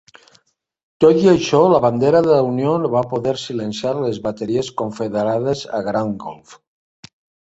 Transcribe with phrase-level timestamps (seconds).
[1.03, 5.63] Tot i això, la bandera de la Unió no va poder silenciar las bateries condeferades
[5.81, 6.57] a Grand Gulf.